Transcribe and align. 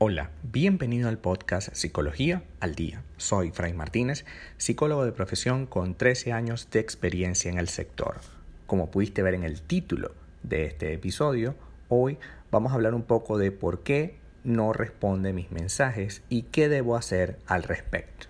Hola, 0.00 0.30
bienvenido 0.44 1.08
al 1.08 1.18
podcast 1.18 1.74
Psicología 1.74 2.44
al 2.60 2.76
Día. 2.76 3.02
Soy 3.16 3.50
Fray 3.50 3.72
Martínez, 3.72 4.24
psicólogo 4.56 5.04
de 5.04 5.10
profesión 5.10 5.66
con 5.66 5.96
13 5.96 6.32
años 6.32 6.68
de 6.70 6.78
experiencia 6.78 7.50
en 7.50 7.58
el 7.58 7.68
sector. 7.68 8.20
Como 8.68 8.92
pudiste 8.92 9.24
ver 9.24 9.34
en 9.34 9.42
el 9.42 9.60
título 9.60 10.12
de 10.44 10.66
este 10.66 10.92
episodio, 10.92 11.56
hoy 11.88 12.16
vamos 12.52 12.70
a 12.70 12.76
hablar 12.76 12.94
un 12.94 13.02
poco 13.02 13.38
de 13.38 13.50
por 13.50 13.82
qué 13.82 14.20
no 14.44 14.72
responde 14.72 15.32
mis 15.32 15.50
mensajes 15.50 16.22
y 16.28 16.42
qué 16.42 16.68
debo 16.68 16.94
hacer 16.94 17.40
al 17.48 17.64
respecto. 17.64 18.28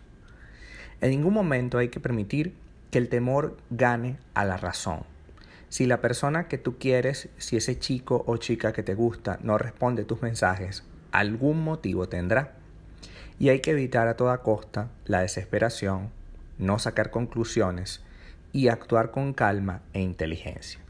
En 1.02 1.10
ningún 1.10 1.34
momento 1.34 1.76
hay 1.76 1.90
que 1.90 2.00
permitir 2.00 2.54
que 2.90 2.96
el 2.96 3.10
temor 3.10 3.58
gane 3.68 4.16
a 4.32 4.46
la 4.46 4.56
razón. 4.56 5.00
Si 5.68 5.84
la 5.84 6.00
persona 6.00 6.48
que 6.48 6.56
tú 6.56 6.78
quieres, 6.78 7.28
si 7.36 7.58
ese 7.58 7.78
chico 7.78 8.24
o 8.26 8.38
chica 8.38 8.72
que 8.72 8.82
te 8.82 8.94
gusta 8.94 9.38
no 9.42 9.58
responde 9.58 10.04
tus 10.04 10.22
mensajes, 10.22 10.82
algún 11.12 11.62
motivo 11.62 12.08
tendrá. 12.08 12.54
Y 13.38 13.50
hay 13.50 13.60
que 13.60 13.70
evitar 13.70 14.08
a 14.08 14.16
toda 14.16 14.38
costa 14.38 14.88
la 15.04 15.20
desesperación, 15.20 16.10
no 16.58 16.78
sacar 16.78 17.10
conclusiones 17.10 18.02
y 18.52 18.68
actuar 18.68 19.10
con 19.10 19.32
calma 19.32 19.82
e 19.92 20.00
inteligencia. 20.00 20.80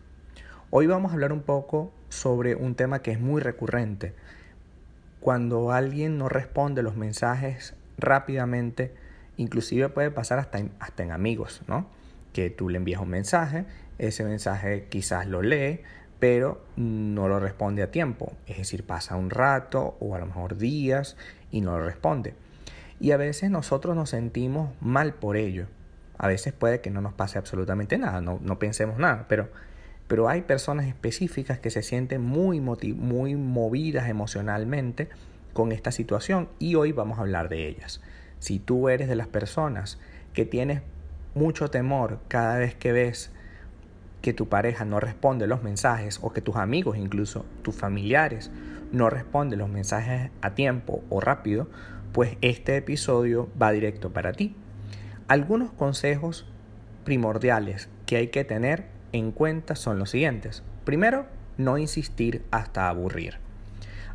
Hoy 0.70 0.86
vamos 0.86 1.10
a 1.10 1.14
hablar 1.14 1.32
un 1.32 1.42
poco 1.42 1.92
sobre 2.08 2.54
un 2.54 2.74
tema 2.74 3.00
que 3.00 3.10
es 3.10 3.20
muy 3.20 3.40
recurrente. 3.40 4.14
Cuando 5.20 5.72
alguien 5.72 6.18
no 6.18 6.28
responde 6.28 6.82
los 6.82 6.96
mensajes 6.96 7.74
rápidamente, 7.98 8.94
inclusive 9.36 9.88
puede 9.88 10.10
pasar 10.10 10.38
hasta 10.38 10.58
en, 10.58 10.70
hasta 10.78 11.02
en 11.02 11.12
amigos, 11.12 11.62
¿no? 11.66 11.86
Que 12.32 12.50
tú 12.50 12.68
le 12.68 12.78
envías 12.78 13.00
un 13.00 13.10
mensaje, 13.10 13.64
ese 13.98 14.24
mensaje 14.24 14.86
quizás 14.88 15.26
lo 15.26 15.42
lee, 15.42 15.80
pero 16.18 16.60
no 16.76 17.28
lo 17.28 17.38
responde 17.40 17.82
a 17.82 17.90
tiempo. 17.90 18.32
Es 18.46 18.58
decir, 18.58 18.84
pasa 18.84 19.16
un 19.16 19.30
rato 19.30 19.96
o 20.00 20.14
a 20.14 20.18
lo 20.18 20.26
mejor 20.26 20.56
días 20.56 21.16
y 21.50 21.60
no 21.60 21.78
lo 21.78 21.84
responde. 21.84 22.34
Y 23.00 23.12
a 23.12 23.16
veces 23.16 23.50
nosotros 23.50 23.94
nos 23.94 24.10
sentimos 24.10 24.70
mal 24.80 25.14
por 25.14 25.36
ello. 25.36 25.66
A 26.18 26.26
veces 26.26 26.52
puede 26.52 26.80
que 26.80 26.90
no 26.90 27.00
nos 27.00 27.12
pase 27.12 27.38
absolutamente 27.38 27.96
nada, 27.96 28.20
no, 28.20 28.40
no 28.42 28.58
pensemos 28.58 28.98
nada, 28.98 29.26
pero, 29.28 29.48
pero 30.08 30.28
hay 30.28 30.42
personas 30.42 30.86
específicas 30.86 31.60
que 31.60 31.70
se 31.70 31.82
sienten 31.82 32.22
muy, 32.22 32.60
muy 32.60 33.36
movidas 33.36 34.08
emocionalmente 34.08 35.08
con 35.52 35.70
esta 35.70 35.92
situación 35.92 36.48
y 36.58 36.74
hoy 36.74 36.90
vamos 36.90 37.18
a 37.18 37.20
hablar 37.20 37.48
de 37.48 37.68
ellas. 37.68 38.00
Si 38.40 38.58
tú 38.58 38.88
eres 38.88 39.08
de 39.08 39.14
las 39.14 39.28
personas 39.28 39.98
que 40.32 40.44
tienes 40.44 40.82
mucho 41.34 41.70
temor 41.70 42.18
cada 42.26 42.58
vez 42.58 42.74
que 42.74 42.90
ves 42.90 43.30
que 44.22 44.32
tu 44.32 44.48
pareja 44.48 44.84
no 44.84 45.00
responde 45.00 45.46
los 45.46 45.62
mensajes 45.62 46.18
o 46.22 46.32
que 46.32 46.40
tus 46.40 46.56
amigos, 46.56 46.96
incluso 46.96 47.44
tus 47.62 47.74
familiares, 47.74 48.50
no 48.92 49.10
responden 49.10 49.58
los 49.58 49.68
mensajes 49.68 50.30
a 50.40 50.54
tiempo 50.54 51.02
o 51.08 51.20
rápido, 51.20 51.68
pues 52.12 52.36
este 52.40 52.76
episodio 52.76 53.48
va 53.60 53.70
directo 53.72 54.12
para 54.12 54.32
ti. 54.32 54.56
Algunos 55.28 55.72
consejos 55.72 56.46
primordiales 57.04 57.88
que 58.06 58.16
hay 58.16 58.28
que 58.28 58.44
tener 58.44 58.86
en 59.12 59.30
cuenta 59.32 59.76
son 59.76 59.98
los 59.98 60.10
siguientes. 60.10 60.62
Primero, 60.84 61.26
no 61.58 61.78
insistir 61.78 62.44
hasta 62.50 62.88
aburrir. 62.88 63.38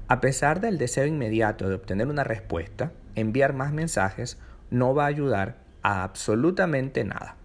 A 0.08 0.22
pesar 0.22 0.59
del 0.59 0.78
deseo 0.78 1.06
inmediato 1.06 1.70
de 1.70 1.76
obtener 1.76 2.08
una 2.08 2.24
respuesta, 2.24 2.92
enviar 3.16 3.54
más 3.54 3.74
mensajes 3.74 4.38
no 4.70 4.94
va 4.94 5.04
a 5.04 5.08
ayudar 5.08 5.58
a 5.81 6.04
absolutamente 6.04 7.04
nada. 7.04 7.38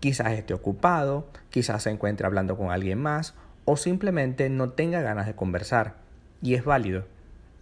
Quizás 0.00 0.32
esté 0.32 0.54
ocupado, 0.54 1.26
quizás 1.50 1.82
se 1.82 1.90
encuentre 1.90 2.26
hablando 2.26 2.56
con 2.56 2.70
alguien 2.70 3.00
más 3.00 3.34
o 3.64 3.76
simplemente 3.76 4.48
no 4.48 4.70
tenga 4.70 5.00
ganas 5.00 5.26
de 5.26 5.34
conversar. 5.34 5.94
Y 6.42 6.54
es 6.54 6.64
válido. 6.64 7.04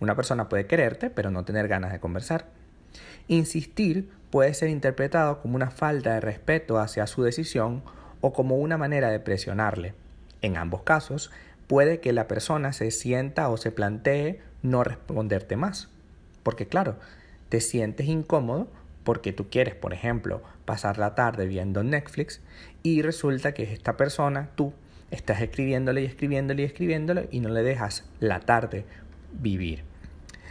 Una 0.00 0.14
persona 0.14 0.48
puede 0.48 0.66
quererte 0.66 1.10
pero 1.10 1.30
no 1.30 1.44
tener 1.44 1.68
ganas 1.68 1.92
de 1.92 2.00
conversar. 2.00 2.46
Insistir 3.28 4.10
puede 4.30 4.52
ser 4.54 4.68
interpretado 4.68 5.40
como 5.40 5.56
una 5.56 5.70
falta 5.70 6.14
de 6.14 6.20
respeto 6.20 6.78
hacia 6.78 7.06
su 7.06 7.22
decisión 7.22 7.82
o 8.20 8.32
como 8.32 8.56
una 8.56 8.76
manera 8.76 9.10
de 9.10 9.20
presionarle. 9.20 9.94
En 10.42 10.56
ambos 10.56 10.82
casos, 10.82 11.30
puede 11.66 12.00
que 12.00 12.12
la 12.12 12.28
persona 12.28 12.72
se 12.72 12.90
sienta 12.90 13.48
o 13.48 13.56
se 13.56 13.70
plantee 13.70 14.40
no 14.62 14.84
responderte 14.84 15.56
más. 15.56 15.88
Porque 16.42 16.66
claro, 16.66 16.96
te 17.48 17.60
sientes 17.60 18.06
incómodo 18.08 18.68
porque 19.04 19.32
tú 19.32 19.48
quieres, 19.50 19.74
por 19.74 19.92
ejemplo, 19.92 20.42
pasar 20.64 20.98
la 20.98 21.14
tarde 21.14 21.46
viendo 21.46 21.84
Netflix 21.84 22.40
y 22.82 23.02
resulta 23.02 23.52
que 23.52 23.72
esta 23.72 23.96
persona, 23.96 24.50
tú, 24.56 24.72
estás 25.10 25.40
escribiéndole 25.40 26.02
y 26.02 26.06
escribiéndole 26.06 26.62
y 26.62 26.64
escribiéndole 26.64 27.28
y 27.30 27.40
no 27.40 27.48
le 27.50 27.62
dejas 27.62 28.04
la 28.18 28.40
tarde 28.40 28.84
vivir. 29.32 29.84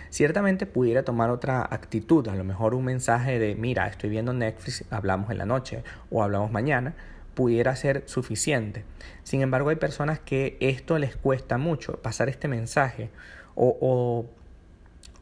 Ciertamente 0.10 0.68
pudiera 0.68 1.04
tomar 1.04 1.32
otra 1.32 1.62
actitud, 1.62 2.28
a 2.28 2.36
lo 2.36 2.44
mejor 2.44 2.76
un 2.76 2.86
mensaje 2.86 3.40
de, 3.40 3.56
mira, 3.56 3.88
estoy 3.88 4.12
viendo 4.12 4.32
Netflix, 4.32 4.86
hablamos 4.92 5.32
en 5.32 5.40
la 5.40 5.46
noche 5.46 5.84
o 6.12 6.22
hablamos 6.22 6.52
mañana, 6.52 6.94
pudiera 7.34 7.76
ser 7.76 8.04
suficiente. 8.06 8.84
Sin 9.24 9.42
embargo, 9.42 9.70
hay 9.70 9.78
personas 9.78 10.20
que 10.20 10.58
esto 10.60 11.00
les 11.00 11.16
cuesta 11.16 11.58
mucho, 11.58 12.00
pasar 12.02 12.30
este 12.30 12.48
mensaje 12.48 13.10
o, 13.56 14.28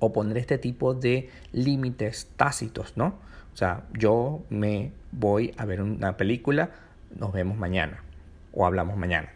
o 0.02 0.12
poner 0.12 0.38
este 0.38 0.58
tipo 0.58 0.94
de 0.94 1.30
límites 1.54 2.28
tácitos, 2.36 2.98
¿no? 2.98 3.16
O 3.54 3.58
sea, 3.58 3.84
yo 3.98 4.42
me 4.50 4.92
voy 5.12 5.54
a 5.58 5.66
ver 5.66 5.82
una 5.82 6.18
película, 6.18 6.72
nos 7.16 7.32
vemos 7.32 7.58
mañana 7.58 8.04
o 8.52 8.66
hablamos 8.66 8.98
mañana. 8.98 9.30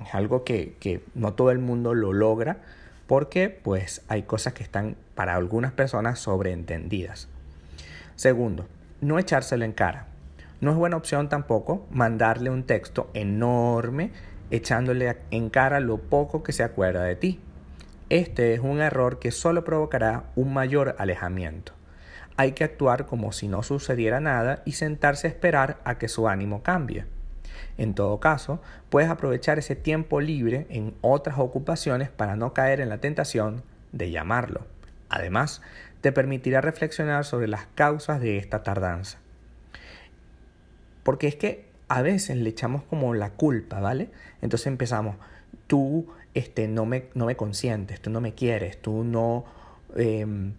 Es 0.00 0.14
algo 0.14 0.44
que, 0.44 0.76
que 0.78 1.02
no 1.14 1.34
todo 1.34 1.50
el 1.50 1.58
mundo 1.58 1.92
lo 1.92 2.12
logra 2.12 2.58
porque 3.06 3.50
pues 3.50 4.02
hay 4.08 4.22
cosas 4.22 4.52
que 4.52 4.62
están 4.62 4.96
para 5.14 5.34
algunas 5.34 5.72
personas 5.72 6.20
sobreentendidas. 6.20 7.28
Segundo, 8.14 8.66
no 9.00 9.18
echárselo 9.18 9.64
en 9.64 9.72
cara. 9.72 10.06
No 10.60 10.70
es 10.70 10.76
buena 10.76 10.96
opción 10.96 11.28
tampoco 11.28 11.84
mandarle 11.90 12.50
un 12.50 12.62
texto 12.62 13.10
enorme 13.12 14.12
echándole 14.50 15.16
en 15.32 15.50
cara 15.50 15.80
lo 15.80 15.98
poco 15.98 16.44
que 16.44 16.52
se 16.52 16.62
acuerda 16.62 17.02
de 17.02 17.16
ti. 17.16 17.40
Este 18.08 18.54
es 18.54 18.60
un 18.60 18.80
error 18.80 19.18
que 19.18 19.32
solo 19.32 19.64
provocará 19.64 20.24
un 20.36 20.54
mayor 20.54 20.94
alejamiento. 20.98 21.72
Hay 22.36 22.52
que 22.52 22.62
actuar 22.62 23.06
como 23.06 23.32
si 23.32 23.48
no 23.48 23.64
sucediera 23.64 24.20
nada 24.20 24.62
y 24.64 24.72
sentarse 24.72 25.26
a 25.26 25.30
esperar 25.30 25.80
a 25.82 25.98
que 25.98 26.06
su 26.06 26.28
ánimo 26.28 26.62
cambie. 26.62 27.04
En 27.78 27.94
todo 27.94 28.20
caso, 28.20 28.60
puedes 28.90 29.10
aprovechar 29.10 29.58
ese 29.58 29.74
tiempo 29.74 30.20
libre 30.20 30.68
en 30.70 30.94
otras 31.00 31.38
ocupaciones 31.38 32.08
para 32.08 32.36
no 32.36 32.52
caer 32.52 32.80
en 32.80 32.90
la 32.90 32.98
tentación 32.98 33.64
de 33.90 34.12
llamarlo. 34.12 34.66
Además, 35.08 35.60
te 36.00 36.12
permitirá 36.12 36.60
reflexionar 36.60 37.24
sobre 37.24 37.48
las 37.48 37.66
causas 37.74 38.20
de 38.20 38.38
esta 38.38 38.62
tardanza. 38.62 39.18
Porque 41.02 41.26
es 41.26 41.34
que 41.34 41.66
a 41.88 42.02
veces 42.02 42.36
le 42.36 42.50
echamos 42.50 42.82
como 42.84 43.14
la 43.14 43.30
culpa, 43.30 43.80
¿vale? 43.80 44.10
Entonces 44.42 44.68
empezamos, 44.68 45.16
tú 45.66 46.06
este, 46.34 46.68
no, 46.68 46.84
me, 46.84 47.04
no 47.14 47.26
me 47.26 47.36
consientes, 47.36 48.00
tú 48.00 48.10
no 48.10 48.20
me 48.20 48.34
quieres, 48.34 48.80
tú 48.80 49.04
no, 49.04 49.44
em, 49.96 50.52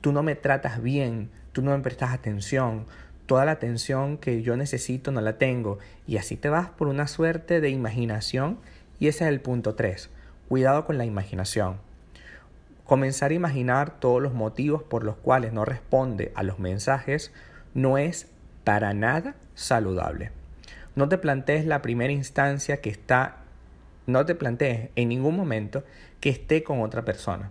tú 0.00 0.12
no 0.12 0.22
me 0.22 0.34
tratas 0.36 0.82
bien, 0.82 1.30
tú 1.52 1.62
no 1.62 1.76
me 1.76 1.82
prestas 1.82 2.12
atención, 2.12 2.86
toda 3.26 3.44
la 3.44 3.52
atención 3.52 4.16
que 4.16 4.42
yo 4.42 4.56
necesito 4.56 5.12
no 5.12 5.20
la 5.20 5.38
tengo. 5.38 5.78
Y 6.06 6.16
así 6.16 6.36
te 6.36 6.48
vas 6.48 6.70
por 6.70 6.88
una 6.88 7.06
suerte 7.06 7.60
de 7.60 7.70
imaginación 7.70 8.58
y 8.98 9.08
ese 9.08 9.24
es 9.24 9.30
el 9.30 9.40
punto 9.40 9.74
3. 9.74 10.10
Cuidado 10.48 10.84
con 10.84 10.98
la 10.98 11.04
imaginación. 11.04 11.76
Comenzar 12.86 13.30
a 13.30 13.34
imaginar 13.34 14.00
todos 14.00 14.20
los 14.20 14.34
motivos 14.34 14.82
por 14.82 15.04
los 15.04 15.16
cuales 15.16 15.52
no 15.52 15.64
responde 15.64 16.32
a 16.34 16.42
los 16.42 16.58
mensajes 16.58 17.32
no 17.72 17.98
es 17.98 18.26
para 18.64 18.94
nada 18.94 19.36
saludable. 19.54 20.32
No 20.96 21.08
te 21.08 21.16
plantees 21.16 21.66
la 21.66 21.82
primera 21.82 22.12
instancia 22.12 22.80
que 22.80 22.90
está 22.90 23.39
no 24.06 24.24
te 24.26 24.34
plantees 24.34 24.90
en 24.96 25.08
ningún 25.08 25.36
momento 25.36 25.84
que 26.20 26.30
esté 26.30 26.62
con 26.62 26.80
otra 26.82 27.04
persona 27.04 27.50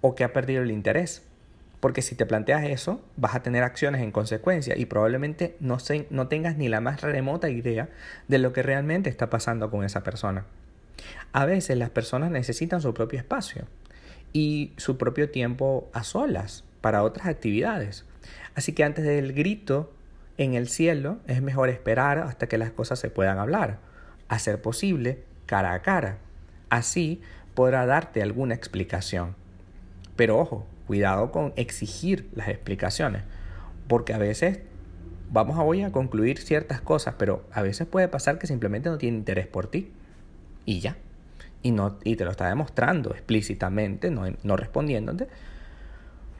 o 0.00 0.14
que 0.14 0.24
ha 0.24 0.32
perdido 0.32 0.62
el 0.62 0.70
interés. 0.70 1.22
Porque 1.80 2.00
si 2.00 2.14
te 2.14 2.24
planteas 2.24 2.64
eso, 2.64 3.02
vas 3.16 3.34
a 3.34 3.42
tener 3.42 3.62
acciones 3.62 4.00
en 4.00 4.10
consecuencia 4.10 4.76
y 4.76 4.86
probablemente 4.86 5.56
no, 5.60 5.78
no 6.10 6.28
tengas 6.28 6.56
ni 6.56 6.68
la 6.68 6.80
más 6.80 7.02
remota 7.02 7.50
idea 7.50 7.90
de 8.26 8.38
lo 8.38 8.52
que 8.52 8.62
realmente 8.62 9.10
está 9.10 9.28
pasando 9.28 9.70
con 9.70 9.84
esa 9.84 10.02
persona. 10.02 10.46
A 11.32 11.44
veces 11.44 11.76
las 11.76 11.90
personas 11.90 12.30
necesitan 12.30 12.80
su 12.80 12.94
propio 12.94 13.18
espacio 13.18 13.66
y 14.32 14.72
su 14.78 14.96
propio 14.96 15.30
tiempo 15.30 15.90
a 15.92 16.04
solas 16.04 16.64
para 16.80 17.02
otras 17.02 17.26
actividades. 17.26 18.04
Así 18.54 18.72
que 18.72 18.84
antes 18.84 19.04
del 19.04 19.32
grito 19.32 19.92
en 20.38 20.54
el 20.54 20.68
cielo 20.68 21.18
es 21.26 21.42
mejor 21.42 21.68
esperar 21.68 22.18
hasta 22.18 22.46
que 22.46 22.58
las 22.58 22.70
cosas 22.70 22.98
se 22.98 23.10
puedan 23.10 23.38
hablar. 23.38 23.78
A 24.28 24.38
ser 24.38 24.60
posible, 24.60 25.22
cara 25.46 25.74
a 25.74 25.82
cara. 25.82 26.18
Así 26.70 27.20
podrá 27.54 27.86
darte 27.86 28.22
alguna 28.22 28.54
explicación. 28.54 29.34
Pero 30.16 30.38
ojo, 30.38 30.66
cuidado 30.86 31.30
con 31.30 31.52
exigir 31.56 32.28
las 32.34 32.48
explicaciones, 32.48 33.22
porque 33.88 34.12
a 34.14 34.18
veces 34.18 34.60
vamos 35.30 35.58
a 35.58 35.62
hoy 35.62 35.82
a 35.82 35.92
concluir 35.92 36.38
ciertas 36.38 36.80
cosas, 36.80 37.14
pero 37.18 37.44
a 37.52 37.62
veces 37.62 37.86
puede 37.86 38.08
pasar 38.08 38.38
que 38.38 38.46
simplemente 38.46 38.88
no 38.88 38.98
tiene 38.98 39.18
interés 39.18 39.46
por 39.46 39.66
ti. 39.66 39.92
Y 40.66 40.80
ya. 40.80 40.96
y, 41.62 41.72
no, 41.72 41.98
y 42.04 42.16
te 42.16 42.24
lo 42.24 42.30
está 42.30 42.48
demostrando 42.48 43.10
explícitamente, 43.12 44.10
no, 44.10 44.24
no 44.42 44.56
respondiéndote. 44.56 45.28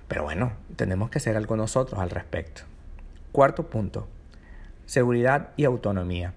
Pero 0.09 0.25
bueno, 0.25 0.53
tenemos 0.77 1.11
que 1.11 1.19
hacer 1.19 1.37
algo 1.37 1.56
nosotros 1.56 2.01
al 2.01 2.11
respecto. 2.11 2.62
Cuarto 3.33 3.69
punto, 3.69 4.06
seguridad 4.87 5.51
y 5.56 5.65
autonomía. 5.65 6.35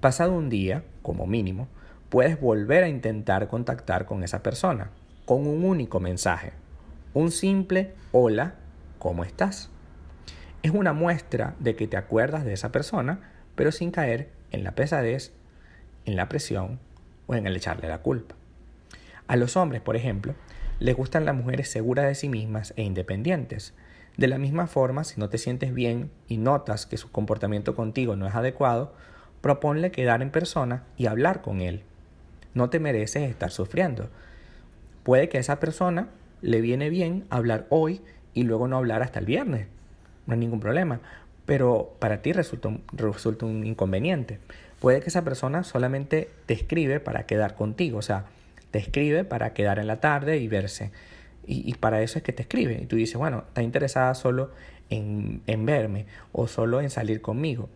Pasado 0.00 0.32
un 0.32 0.48
día, 0.48 0.82
como 1.02 1.26
mínimo, 1.26 1.68
puedes 2.14 2.40
volver 2.40 2.84
a 2.84 2.88
intentar 2.88 3.48
contactar 3.48 4.06
con 4.06 4.22
esa 4.22 4.40
persona 4.40 4.92
con 5.24 5.48
un 5.48 5.64
único 5.64 5.98
mensaje. 5.98 6.52
Un 7.12 7.32
simple 7.32 7.92
hola, 8.12 8.54
¿cómo 9.00 9.24
estás? 9.24 9.68
Es 10.62 10.70
una 10.70 10.92
muestra 10.92 11.56
de 11.58 11.74
que 11.74 11.88
te 11.88 11.96
acuerdas 11.96 12.44
de 12.44 12.52
esa 12.52 12.70
persona, 12.70 13.32
pero 13.56 13.72
sin 13.72 13.90
caer 13.90 14.30
en 14.52 14.62
la 14.62 14.76
pesadez, 14.76 15.32
en 16.04 16.14
la 16.14 16.28
presión 16.28 16.78
o 17.26 17.34
en 17.34 17.48
el 17.48 17.56
echarle 17.56 17.88
la 17.88 17.98
culpa. 17.98 18.36
A 19.26 19.34
los 19.34 19.56
hombres, 19.56 19.82
por 19.82 19.96
ejemplo, 19.96 20.36
les 20.78 20.94
gustan 20.94 21.24
las 21.24 21.34
mujeres 21.34 21.68
seguras 21.68 22.06
de 22.06 22.14
sí 22.14 22.28
mismas 22.28 22.74
e 22.76 22.84
independientes. 22.84 23.74
De 24.16 24.28
la 24.28 24.38
misma 24.38 24.68
forma, 24.68 25.02
si 25.02 25.18
no 25.18 25.30
te 25.30 25.38
sientes 25.38 25.74
bien 25.74 26.12
y 26.28 26.36
notas 26.36 26.86
que 26.86 26.96
su 26.96 27.10
comportamiento 27.10 27.74
contigo 27.74 28.14
no 28.14 28.28
es 28.28 28.36
adecuado, 28.36 28.94
proponle 29.40 29.90
quedar 29.90 30.22
en 30.22 30.30
persona 30.30 30.84
y 30.96 31.06
hablar 31.06 31.42
con 31.42 31.60
él. 31.60 31.82
No 32.54 32.70
te 32.70 32.80
mereces 32.80 33.28
estar 33.28 33.50
sufriendo. 33.50 34.08
Puede 35.02 35.28
que 35.28 35.38
a 35.38 35.40
esa 35.40 35.60
persona 35.60 36.08
le 36.40 36.60
viene 36.60 36.88
bien 36.88 37.24
hablar 37.30 37.66
hoy 37.70 38.00
y 38.32 38.44
luego 38.44 38.68
no 38.68 38.76
hablar 38.76 39.02
hasta 39.02 39.18
el 39.18 39.26
viernes. 39.26 39.66
No 40.26 40.34
hay 40.34 40.40
ningún 40.40 40.60
problema. 40.60 41.00
Pero 41.46 41.94
para 41.98 42.22
ti 42.22 42.32
resulta 42.32 42.68
un, 42.68 42.82
resulta 42.92 43.46
un 43.46 43.66
inconveniente. 43.66 44.38
Puede 44.80 45.00
que 45.00 45.08
esa 45.08 45.24
persona 45.24 45.62
solamente 45.62 46.30
te 46.46 46.54
escribe 46.54 47.00
para 47.00 47.26
quedar 47.26 47.54
contigo. 47.54 47.98
O 47.98 48.02
sea, 48.02 48.26
te 48.70 48.78
escribe 48.78 49.24
para 49.24 49.52
quedar 49.52 49.78
en 49.78 49.86
la 49.86 50.00
tarde 50.00 50.38
y 50.38 50.48
verse. 50.48 50.90
Y, 51.46 51.68
y, 51.68 51.74
para 51.74 52.00
eso 52.02 52.18
es 52.18 52.24
que 52.24 52.32
te 52.32 52.42
escribe. 52.42 52.80
Y 52.82 52.86
tú 52.86 52.96
dices, 52.96 53.16
bueno, 53.16 53.44
está 53.48 53.62
interesada 53.62 54.14
solo 54.14 54.50
en, 54.88 55.42
en 55.46 55.66
verme 55.66 56.06
o 56.32 56.46
solo 56.46 56.80
en 56.80 56.88
salir 56.88 57.20
conmigo. 57.20 57.68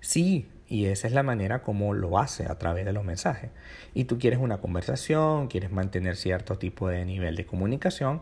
Sí, 0.00 0.46
y 0.68 0.86
esa 0.86 1.06
es 1.06 1.14
la 1.14 1.22
manera 1.22 1.62
como 1.62 1.94
lo 1.94 2.18
hace 2.18 2.44
a 2.44 2.58
través 2.58 2.84
de 2.84 2.92
los 2.92 3.04
mensajes. 3.04 3.50
Y 3.94 4.04
tú 4.04 4.18
quieres 4.18 4.38
una 4.38 4.58
conversación, 4.58 5.48
quieres 5.48 5.72
mantener 5.72 6.16
cierto 6.16 6.58
tipo 6.58 6.88
de 6.88 7.04
nivel 7.06 7.36
de 7.36 7.46
comunicación 7.46 8.20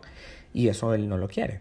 y 0.53 0.69
eso 0.69 0.93
él 0.93 1.09
no 1.09 1.17
lo 1.17 1.27
quiere. 1.27 1.59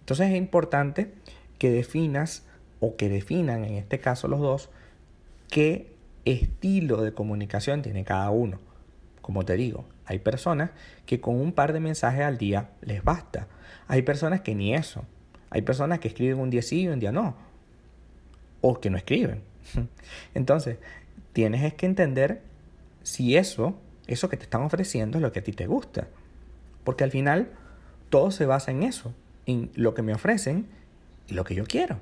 Entonces 0.00 0.30
es 0.30 0.36
importante 0.36 1.14
que 1.58 1.70
definas 1.70 2.46
o 2.80 2.96
que 2.96 3.08
definan 3.08 3.64
en 3.64 3.74
este 3.74 3.98
caso 3.98 4.28
los 4.28 4.40
dos 4.40 4.70
qué 5.48 5.94
estilo 6.26 7.02
de 7.02 7.14
comunicación 7.14 7.80
tiene 7.80 8.04
cada 8.04 8.30
uno. 8.30 8.60
Como 9.22 9.44
te 9.44 9.56
digo, 9.56 9.86
hay 10.04 10.18
personas 10.18 10.70
que 11.06 11.20
con 11.20 11.36
un 11.36 11.52
par 11.52 11.72
de 11.72 11.80
mensajes 11.80 12.22
al 12.22 12.38
día 12.38 12.70
les 12.82 13.02
basta. 13.02 13.48
Hay 13.86 14.02
personas 14.02 14.42
que 14.42 14.54
ni 14.54 14.74
eso. 14.74 15.04
Hay 15.50 15.62
personas 15.62 16.00
que 16.00 16.08
escriben 16.08 16.38
un 16.38 16.50
día 16.50 16.62
sí 16.62 16.82
y 16.82 16.88
un 16.88 17.00
día 17.00 17.12
no. 17.12 17.34
O 18.60 18.80
que 18.80 18.90
no 18.90 18.98
escriben. 18.98 19.47
Entonces, 20.34 20.78
tienes 21.32 21.74
que 21.74 21.86
entender 21.86 22.42
si 23.02 23.36
eso, 23.36 23.76
eso 24.06 24.28
que 24.28 24.36
te 24.36 24.44
están 24.44 24.62
ofreciendo 24.62 25.18
es 25.18 25.22
lo 25.22 25.32
que 25.32 25.40
a 25.40 25.44
ti 25.44 25.52
te 25.52 25.66
gusta. 25.66 26.08
Porque 26.84 27.04
al 27.04 27.10
final 27.10 27.50
todo 28.10 28.30
se 28.30 28.46
basa 28.46 28.70
en 28.70 28.82
eso, 28.82 29.14
en 29.46 29.70
lo 29.74 29.94
que 29.94 30.02
me 30.02 30.14
ofrecen 30.14 30.66
y 31.26 31.34
lo 31.34 31.44
que 31.44 31.54
yo 31.54 31.64
quiero. 31.64 32.00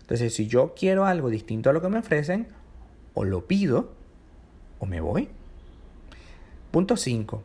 Entonces, 0.00 0.34
si 0.34 0.46
yo 0.46 0.74
quiero 0.74 1.04
algo 1.04 1.28
distinto 1.28 1.70
a 1.70 1.72
lo 1.72 1.82
que 1.82 1.88
me 1.88 1.98
ofrecen, 1.98 2.48
o 3.14 3.24
lo 3.24 3.46
pido 3.46 3.92
o 4.78 4.86
me 4.86 5.00
voy. 5.00 5.28
Punto 6.70 6.96
5. 6.96 7.42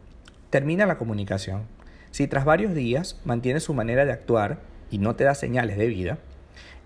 Termina 0.49 0.85
la 0.85 0.97
comunicación. 0.97 1.63
Si 2.11 2.27
tras 2.27 2.45
varios 2.45 2.73
días 2.75 3.19
mantienes 3.25 3.63
su 3.63 3.73
manera 3.73 4.05
de 4.05 4.11
actuar 4.11 4.59
y 4.91 4.99
no 4.99 5.15
te 5.15 5.23
da 5.23 5.33
señales 5.33 5.77
de 5.77 5.87
vida, 5.87 6.19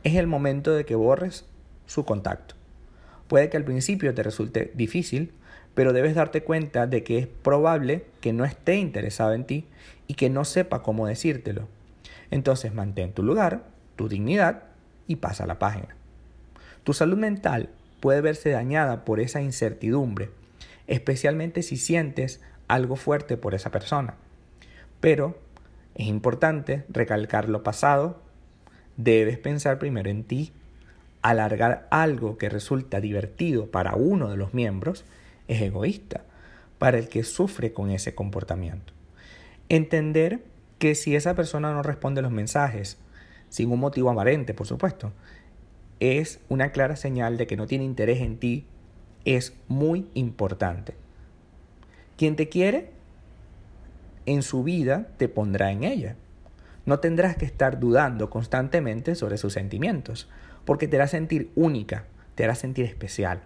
es 0.03 0.15
el 0.15 0.27
momento 0.27 0.73
de 0.73 0.85
que 0.85 0.95
borres 0.95 1.45
su 1.85 2.05
contacto. 2.05 2.56
Puede 3.27 3.49
que 3.49 3.57
al 3.57 3.65
principio 3.65 4.13
te 4.13 4.23
resulte 4.23 4.71
difícil, 4.75 5.31
pero 5.73 5.93
debes 5.93 6.15
darte 6.15 6.43
cuenta 6.43 6.87
de 6.87 7.03
que 7.03 7.19
es 7.19 7.27
probable 7.27 8.05
que 8.21 8.33
no 8.33 8.45
esté 8.45 8.77
interesado 8.77 9.33
en 9.33 9.45
ti 9.45 9.65
y 10.07 10.15
que 10.15 10.29
no 10.29 10.45
sepa 10.45 10.81
cómo 10.81 11.07
decírtelo. 11.07 11.67
Entonces 12.31 12.73
mantén 12.73 13.13
tu 13.13 13.23
lugar, 13.23 13.63
tu 13.95 14.09
dignidad 14.09 14.63
y 15.07 15.17
pasa 15.17 15.45
la 15.45 15.59
página. 15.59 15.95
Tu 16.83 16.93
salud 16.93 17.17
mental 17.17 17.69
puede 17.99 18.21
verse 18.21 18.49
dañada 18.49 19.05
por 19.05 19.19
esa 19.19 19.41
incertidumbre, 19.41 20.29
especialmente 20.87 21.61
si 21.61 21.77
sientes 21.77 22.41
algo 22.67 22.95
fuerte 22.95 23.37
por 23.37 23.53
esa 23.53 23.71
persona. 23.71 24.15
Pero 24.99 25.37
es 25.95 26.07
importante 26.07 26.85
recalcar 26.89 27.49
lo 27.49 27.63
pasado, 27.63 28.21
debes 28.95 29.37
pensar 29.37 29.79
primero 29.79 30.09
en 30.09 30.23
ti 30.23 30.53
alargar 31.21 31.87
algo 31.91 32.37
que 32.37 32.49
resulta 32.49 33.01
divertido 33.01 33.67
para 33.67 33.95
uno 33.95 34.29
de 34.29 34.37
los 34.37 34.53
miembros 34.53 35.05
es 35.47 35.61
egoísta 35.61 36.23
para 36.77 36.97
el 36.97 37.09
que 37.09 37.23
sufre 37.23 37.73
con 37.73 37.89
ese 37.89 38.15
comportamiento. 38.15 38.93
Entender 39.69 40.41
que 40.79 40.95
si 40.95 41.15
esa 41.15 41.35
persona 41.35 41.73
no 41.73 41.83
responde 41.83 42.21
los 42.21 42.31
mensajes, 42.31 42.97
sin 43.49 43.71
un 43.71 43.79
motivo 43.79 44.11
aparente, 44.11 44.53
por 44.53 44.67
supuesto, 44.67 45.11
es 45.99 46.39
una 46.49 46.71
clara 46.71 46.95
señal 46.95 47.37
de 47.37 47.47
que 47.47 47.57
no 47.57 47.65
tiene 47.65 47.83
interés 47.83 48.21
en 48.21 48.37
ti, 48.37 48.65
es 49.25 49.53
muy 49.67 50.07
importante. 50.13 50.93
Quien 52.17 52.35
te 52.35 52.49
quiere 52.49 52.91
en 54.25 54.43
su 54.43 54.63
vida 54.63 55.07
te 55.17 55.27
pondrá 55.29 55.71
en 55.71 55.83
ella. 55.83 56.15
No 56.85 56.99
tendrás 56.99 57.35
que 57.35 57.45
estar 57.45 57.79
dudando 57.79 58.29
constantemente 58.29 59.15
sobre 59.15 59.37
sus 59.37 59.53
sentimientos, 59.53 60.29
porque 60.67 60.89
te 60.89 60.97
hará 60.97 61.07
sentir 61.07 61.49
única, 61.55 62.03
te 62.35 62.43
hará 62.43 62.53
sentir 62.53 62.83
especial. 62.83 63.39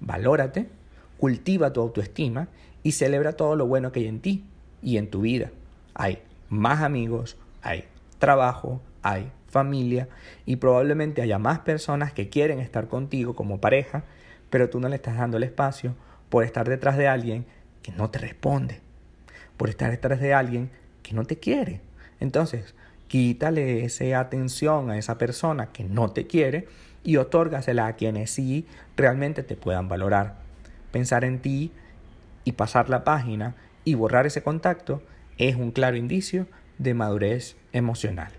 Valórate, 0.00 0.68
cultiva 1.16 1.72
tu 1.72 1.80
autoestima 1.80 2.48
y 2.82 2.92
celebra 2.92 3.32
todo 3.32 3.56
lo 3.56 3.66
bueno 3.66 3.90
que 3.90 4.00
hay 4.00 4.06
en 4.06 4.20
ti 4.20 4.44
y 4.82 4.98
en 4.98 5.08
tu 5.08 5.22
vida. 5.22 5.50
Hay 5.94 6.18
más 6.50 6.82
amigos, 6.82 7.38
hay 7.62 7.84
trabajo, 8.18 8.82
hay 9.00 9.32
familia 9.48 10.10
y 10.44 10.56
probablemente 10.56 11.22
haya 11.22 11.38
más 11.38 11.60
personas 11.60 12.12
que 12.12 12.28
quieren 12.28 12.60
estar 12.60 12.86
contigo 12.86 13.34
como 13.34 13.58
pareja, 13.58 14.04
pero 14.50 14.68
tú 14.68 14.78
no 14.78 14.90
le 14.90 14.96
estás 14.96 15.16
dando 15.16 15.38
el 15.38 15.44
espacio 15.44 15.94
por 16.28 16.44
estar 16.44 16.68
detrás 16.68 16.98
de 16.98 17.08
alguien 17.08 17.46
que 17.82 17.92
no 17.92 18.10
te 18.10 18.18
responde, 18.18 18.80
por 19.56 19.70
estar 19.70 19.90
detrás 19.90 20.20
de 20.20 20.34
alguien 20.34 20.70
que 21.02 21.14
no 21.14 21.24
te 21.24 21.38
quiere. 21.38 21.80
Entonces, 22.20 22.74
Quítale 23.12 23.84
esa 23.84 24.20
atención 24.20 24.88
a 24.88 24.96
esa 24.96 25.18
persona 25.18 25.66
que 25.66 25.84
no 25.84 26.12
te 26.12 26.26
quiere 26.26 26.66
y 27.04 27.18
otórgasela 27.18 27.86
a 27.86 27.94
quienes 27.94 28.30
sí 28.30 28.66
realmente 28.96 29.42
te 29.42 29.54
puedan 29.54 29.86
valorar. 29.86 30.36
Pensar 30.92 31.26
en 31.26 31.40
ti 31.40 31.72
y 32.44 32.52
pasar 32.52 32.88
la 32.88 33.04
página 33.04 33.54
y 33.84 33.96
borrar 33.96 34.24
ese 34.24 34.42
contacto 34.42 35.02
es 35.36 35.56
un 35.56 35.72
claro 35.72 35.98
indicio 35.98 36.46
de 36.78 36.94
madurez 36.94 37.56
emocional. 37.74 38.32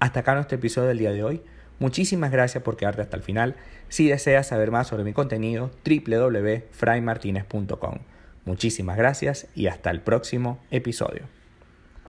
Hasta 0.00 0.18
acá 0.18 0.34
nuestro 0.34 0.58
episodio 0.58 0.88
del 0.88 0.98
día 0.98 1.12
de 1.12 1.22
hoy. 1.22 1.42
Muchísimas 1.78 2.32
gracias 2.32 2.64
por 2.64 2.76
quedarte 2.76 3.02
hasta 3.02 3.16
el 3.16 3.22
final. 3.22 3.54
Si 3.88 4.08
deseas 4.08 4.48
saber 4.48 4.72
más 4.72 4.88
sobre 4.88 5.04
mi 5.04 5.12
contenido, 5.12 5.70
www.fraymartinez.com. 5.84 7.98
Muchísimas 8.46 8.96
gracias 8.96 9.46
y 9.54 9.68
hasta 9.68 9.92
el 9.92 10.00
próximo 10.00 10.58
episodio. 10.72 11.35